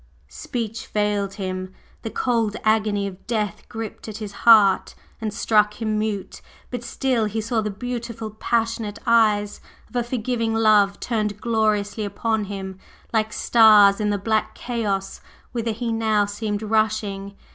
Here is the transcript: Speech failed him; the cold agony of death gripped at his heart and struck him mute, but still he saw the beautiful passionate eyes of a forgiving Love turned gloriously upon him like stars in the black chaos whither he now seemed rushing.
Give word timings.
Speech 0.29 0.87
failed 0.87 1.35
him; 1.35 1.73
the 2.01 2.09
cold 2.09 2.57
agony 2.63 3.05
of 3.05 3.27
death 3.27 3.61
gripped 3.69 4.07
at 4.07 4.17
his 4.17 4.31
heart 4.31 4.95
and 5.21 5.31
struck 5.31 5.79
him 5.79 5.99
mute, 5.99 6.41
but 6.71 6.83
still 6.83 7.25
he 7.25 7.39
saw 7.39 7.61
the 7.61 7.69
beautiful 7.69 8.31
passionate 8.31 8.97
eyes 9.05 9.61
of 9.87 9.95
a 9.95 10.01
forgiving 10.03 10.55
Love 10.55 10.99
turned 10.99 11.39
gloriously 11.39 12.03
upon 12.03 12.45
him 12.45 12.79
like 13.13 13.31
stars 13.31 13.99
in 13.99 14.09
the 14.09 14.17
black 14.17 14.55
chaos 14.55 15.21
whither 15.51 15.69
he 15.71 15.91
now 15.93 16.25
seemed 16.25 16.63
rushing. 16.63 17.35